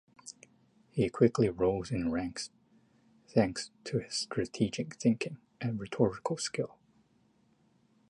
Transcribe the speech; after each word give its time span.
He 0.89 1.09
quickly 1.11 1.47
rose 1.49 1.91
in 1.91 2.11
ranks 2.11 2.49
thanks 3.27 3.69
to 3.83 3.99
his 3.99 4.15
strategic 4.15 4.95
thinking 4.95 5.37
and 5.61 5.79
rhetorical 5.79 6.37
skill. 6.37 6.79